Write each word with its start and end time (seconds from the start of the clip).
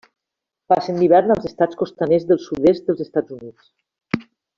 Passen 0.71 0.95
l'hivern 1.01 1.33
als 1.35 1.45
Estats 1.49 1.79
costaners 1.83 2.25
del 2.31 2.41
sud-est 2.47 2.89
dels 2.89 3.05
Estats 3.09 3.37
Units. 3.37 3.73